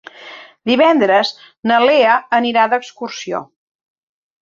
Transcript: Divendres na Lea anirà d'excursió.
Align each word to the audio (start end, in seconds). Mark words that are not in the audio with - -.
Divendres 0.69 1.35
na 1.73 1.79
Lea 1.85 2.17
anirà 2.41 2.67
d'excursió. 2.75 3.47